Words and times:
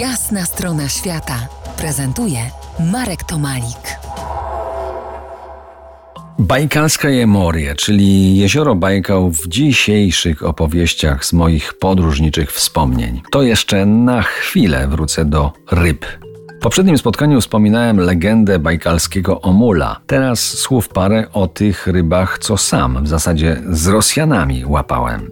Jasna 0.00 0.44
strona 0.44 0.88
świata 0.88 1.48
prezentuje 1.76 2.38
Marek 2.92 3.24
Tomalik. 3.24 3.98
Bajkalska 6.38 7.08
Jemorie, 7.08 7.74
czyli 7.74 8.36
jezioro 8.36 8.74
Bajkał 8.74 9.30
w 9.30 9.48
dzisiejszych 9.48 10.42
opowieściach 10.42 11.24
z 11.24 11.32
moich 11.32 11.74
podróżniczych 11.74 12.52
wspomnień. 12.52 13.22
To 13.30 13.42
jeszcze 13.42 13.86
na 13.86 14.22
chwilę 14.22 14.88
wrócę 14.88 15.24
do 15.24 15.52
ryb. 15.70 16.06
W 16.56 16.58
poprzednim 16.58 16.98
spotkaniu 16.98 17.40
wspominałem 17.40 17.96
legendę 17.96 18.58
bajkalskiego 18.58 19.40
Omula. 19.40 20.00
Teraz 20.06 20.40
słów 20.40 20.88
parę 20.88 21.26
o 21.32 21.46
tych 21.46 21.86
rybach, 21.86 22.38
co 22.38 22.56
sam 22.56 23.04
w 23.04 23.08
zasadzie 23.08 23.62
z 23.70 23.86
Rosjanami 23.86 24.64
łapałem. 24.66 25.30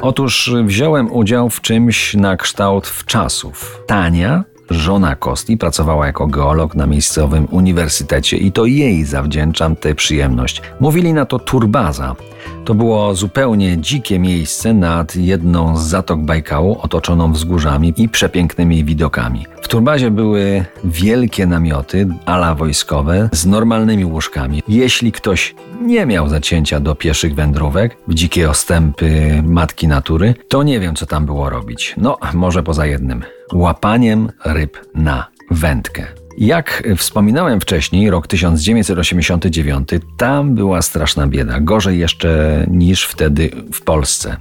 Otóż 0.00 0.54
wziąłem 0.64 1.12
udział 1.12 1.50
w 1.50 1.60
czymś 1.60 2.14
na 2.14 2.36
kształt 2.36 2.86
wczasów. 2.86 3.82
Tania 3.86 4.44
Żona 4.70 5.16
Kosti 5.16 5.56
pracowała 5.56 6.06
jako 6.06 6.26
geolog 6.26 6.74
na 6.74 6.86
miejscowym 6.86 7.48
uniwersytecie 7.50 8.36
i 8.36 8.52
to 8.52 8.66
jej 8.66 9.04
zawdzięczam 9.04 9.76
tę 9.76 9.94
przyjemność. 9.94 10.62
Mówili 10.80 11.12
na 11.12 11.24
to 11.24 11.38
turbaza. 11.38 12.16
To 12.64 12.74
było 12.74 13.14
zupełnie 13.14 13.78
dzikie 13.78 14.18
miejsce 14.18 14.74
nad 14.74 15.16
jedną 15.16 15.76
z 15.76 15.82
zatok 15.82 16.20
Bajkału, 16.20 16.78
otoczoną 16.82 17.32
wzgórzami 17.32 17.94
i 17.96 18.08
przepięknymi 18.08 18.84
widokami. 18.84 19.46
W 19.62 19.68
turbazie 19.68 20.10
były 20.10 20.64
wielkie 20.84 21.46
namioty, 21.46 22.08
ala 22.26 22.54
wojskowe, 22.54 23.28
z 23.32 23.46
normalnymi 23.46 24.04
łóżkami. 24.04 24.62
Jeśli 24.68 25.12
ktoś 25.12 25.54
nie 25.82 26.06
miał 26.06 26.28
zacięcia 26.28 26.80
do 26.80 26.94
pieszych 26.94 27.34
wędrówek, 27.34 27.96
w 28.08 28.14
dzikie 28.14 28.50
ostępy 28.50 29.42
matki 29.46 29.88
natury, 29.88 30.34
to 30.48 30.62
nie 30.62 30.80
wiem, 30.80 30.94
co 30.94 31.06
tam 31.06 31.26
było 31.26 31.50
robić. 31.50 31.94
No, 31.96 32.18
może 32.34 32.62
poza 32.62 32.86
jednym 32.86 33.22
łapaniem 33.52 34.32
ryb 34.44 34.78
na 34.94 35.26
wędkę. 35.50 36.19
Jak 36.40 36.82
wspominałem 36.96 37.60
wcześniej, 37.60 38.10
rok 38.10 38.26
1989, 38.26 39.88
tam 40.16 40.54
była 40.54 40.82
straszna 40.82 41.26
bieda, 41.26 41.60
gorzej 41.60 41.98
jeszcze 41.98 42.64
niż 42.70 43.04
wtedy 43.04 43.50
w 43.72 43.82
Polsce. 43.82 44.36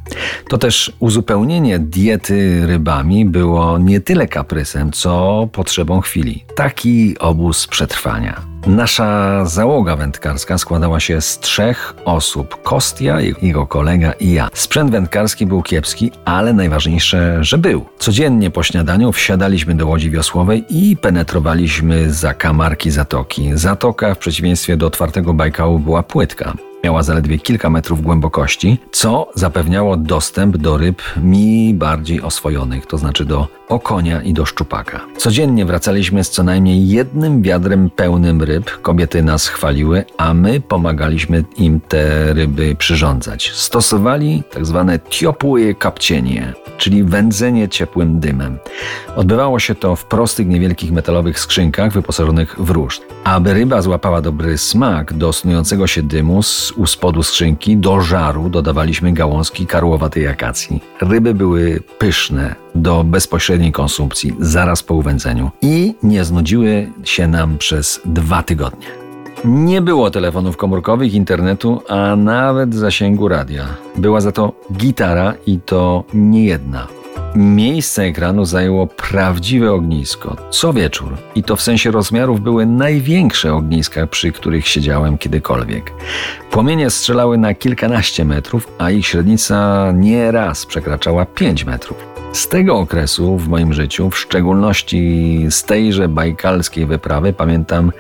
To 0.50 0.58
też 0.58 0.94
uzupełnienie 1.00 1.80
diety 1.80 2.68
rybami 2.68 3.26
było 3.26 3.78
nie 3.78 4.02
tyle 4.02 4.28
kaprysem, 4.28 4.92
co 4.92 5.48
potrzebą 5.52 6.02
chwili. 6.02 6.46
Taki 6.56 7.18
obóz 7.18 7.68
przetrwania. 7.68 8.42
Nasza 8.70 9.46
załoga 9.46 9.96
wędkarska 9.96 10.58
składała 10.58 11.00
się 11.00 11.22
z 11.22 11.40
trzech 11.40 11.94
osób: 12.06 12.64
Kostia, 12.64 13.18
jego 13.42 13.68
kolega 13.68 14.12
i 14.12 14.32
ja. 14.34 14.50
Sprzęt 14.54 14.92
wędkarski 14.92 15.46
był 15.46 15.62
kiepski, 15.64 16.12
ale 16.26 16.54
najważniejsze, 16.54 17.44
że 17.44 17.58
był. 17.58 17.86
Codziennie 18.00 18.52
po 18.52 18.64
śniadaniu 18.64 19.12
wsiadaliśmy 19.12 19.76
do 19.76 19.88
łodzi 19.88 20.12
wiosłowej 20.12 20.66
i 20.70 20.98
penetrowaliśmy 20.98 22.14
za 22.14 22.34
kamarki 22.34 22.92
zatoki. 22.92 23.52
Zatoka, 23.54 24.16
w 24.16 24.18
przeciwieństwie 24.18 24.78
do 24.78 24.88
otwartego 24.88 25.34
Bajkału, 25.34 25.80
była 25.80 26.04
płytka. 26.04 26.54
Miała 26.84 27.04
zaledwie 27.04 27.40
kilka 27.40 27.70
metrów 27.70 28.02
głębokości, 28.02 28.78
co 28.92 29.30
zapewniało 29.36 29.98
dostęp 29.98 30.58
do 30.58 30.78
ryb 30.78 31.02
mi 31.18 31.74
bardziej 31.74 32.22
oswojonych, 32.22 32.86
to 32.86 32.98
znaczy 32.98 33.26
do 33.26 33.48
okonia 33.70 34.22
i 34.22 34.34
do 34.34 34.46
szczupaka. 34.46 35.02
Codziennie 35.18 35.66
wracaliśmy 35.66 36.24
z 36.24 36.30
co 36.30 36.44
najmniej 36.44 36.90
jednym 36.90 37.42
wiadrem 37.42 37.90
pełnym 37.90 38.44
ryb. 38.44 38.82
Kobiety 38.82 39.24
nas 39.24 39.48
chwaliły, 39.48 40.06
a 40.18 40.34
my 40.34 40.62
pomagaliśmy 40.62 41.44
im 41.58 41.80
te 41.80 42.34
ryby 42.34 42.76
przyrządzać. 42.76 43.52
Stosowali 43.52 44.44
tak 44.52 44.66
zwane 44.66 45.00
ciopłe 45.10 45.74
kapcienie, 45.74 46.54
czyli 46.80 47.04
wędzenie 47.04 47.70
ciepłym 47.70 48.20
dymem. 48.20 48.58
Odbywało 49.16 49.60
się 49.60 49.76
to 49.76 49.96
w 49.96 50.06
prostych, 50.06 50.48
niewielkich 50.48 50.92
metalowych 50.92 51.40
skrzynkach 51.40 51.92
wyposażonych 51.92 52.56
w 52.60 52.70
ruszt. 52.70 53.02
Aby 53.24 53.54
ryba 53.54 53.82
złapała 53.82 54.22
dobry 54.22 54.58
smak 54.58 55.14
do 55.14 55.34
snującego 55.34 55.88
się 55.88 56.04
dymu 56.04 56.44
z 56.44 56.72
u 56.72 56.86
spodu 56.86 57.24
skrzynki 57.24 57.78
do 57.78 58.02
żaru 58.02 58.50
dodawaliśmy 58.50 59.14
gałązki 59.14 59.68
karłowatej 59.68 60.28
akacji. 60.28 60.82
Ryby 61.02 61.34
były 61.34 61.84
pyszne 61.98 62.56
do 62.76 63.04
bezpośredniej 63.04 63.72
konsumpcji 63.72 64.36
zaraz 64.40 64.84
po 64.84 64.94
uwędzeniu 64.94 65.52
i 65.62 65.96
nie 66.04 66.24
znudziły 66.24 66.92
się 67.04 67.28
nam 67.28 67.58
przez 67.58 68.02
dwa 68.06 68.44
tygodnie. 68.44 68.99
Nie 69.46 69.82
było 69.82 70.12
telefonów 70.12 70.58
komórkowych, 70.58 71.14
internetu, 71.14 71.82
a 71.88 72.16
nawet 72.16 72.76
zasięgu 72.76 73.28
radia. 73.28 73.66
Była 73.96 74.22
za 74.22 74.32
to 74.32 74.54
gitara 74.74 75.34
i 75.46 75.60
to 75.60 76.04
nie 76.14 76.46
jedna. 76.46 76.88
Miejsce 77.36 78.04
ekranu 78.04 78.46
zajęło 78.46 78.88
prawdziwe 78.88 79.72
ognisko. 79.72 80.36
Co 80.50 80.74
wieczór, 80.74 81.18
i 81.36 81.44
to 81.44 81.56
w 81.56 81.62
sensie 81.62 81.92
rozmiarów 81.92 82.42
były 82.42 82.66
największe 82.66 83.54
ogniska, 83.54 84.08
przy 84.08 84.32
których 84.32 84.68
siedziałem 84.68 85.18
kiedykolwiek. 85.18 85.94
Płomienie 86.52 86.90
strzelały 86.90 87.38
na 87.38 87.54
kilkanaście 87.54 88.26
metrów, 88.26 88.68
a 88.78 88.92
ich 88.92 89.08
średnica 89.08 89.92
nieraz 89.96 90.66
przekraczała 90.66 91.26
5 91.26 91.66
metrów. 91.66 92.09
Z 92.34 92.48
tego 92.48 92.78
okresu 92.78 93.38
w 93.38 93.48
moim 93.48 93.74
życiu, 93.74 94.10
w 94.10 94.18
szczególności 94.18 95.46
z 95.50 95.64
tejże 95.64 96.08
bajkalskiej 96.08 96.86
wyprawy, 96.86 97.34
pamiętam 97.34 97.92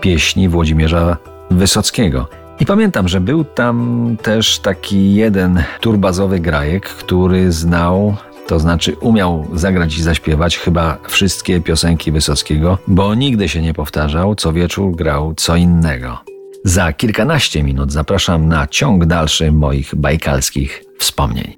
pieśni 0.00 0.48
Włodzimierza 0.48 1.16
Wysockiego. 1.50 2.28
I 2.60 2.66
pamiętam, 2.66 3.08
że 3.08 3.20
był 3.20 3.44
tam 3.44 4.16
też 4.22 4.58
taki 4.58 5.14
jeden 5.14 5.62
turbazowy 5.80 6.40
grajek, 6.40 6.88
który 6.88 7.52
znał 7.52 8.16
to 8.46 8.58
znaczy 8.58 8.96
umiał 9.00 9.46
zagrać 9.54 9.98
i 9.98 10.02
zaśpiewać 10.02 10.58
chyba 10.58 10.98
wszystkie 11.08 11.60
piosenki 11.60 12.12
Wysockiego, 12.12 12.78
bo 12.86 13.14
nigdy 13.14 13.48
się 13.48 13.62
nie 13.62 13.74
powtarzał, 13.74 14.34
co 14.34 14.52
wieczór 14.52 14.96
grał 14.96 15.34
co 15.36 15.56
innego. 15.56 16.18
Za 16.64 16.92
kilkanaście 16.92 17.62
minut 17.62 17.92
zapraszam 17.92 18.48
na 18.48 18.66
ciąg 18.66 19.06
dalszy 19.06 19.52
moich 19.52 19.94
bajkalskich 19.94 20.84
wspomnień. 20.98 21.57